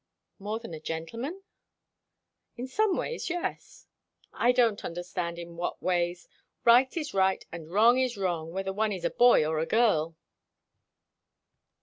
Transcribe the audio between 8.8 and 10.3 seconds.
is a boy or a girl."